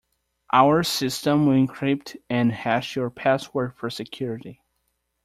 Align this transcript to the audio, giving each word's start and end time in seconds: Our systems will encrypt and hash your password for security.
Our 0.51 0.81
systems 0.81 1.45
will 1.45 1.53
encrypt 1.53 2.15
and 2.27 2.51
hash 2.51 2.95
your 2.95 3.11
password 3.11 3.75
for 3.75 3.91
security. 3.91 4.63